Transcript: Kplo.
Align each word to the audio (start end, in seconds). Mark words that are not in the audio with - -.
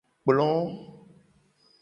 Kplo. 0.25 0.49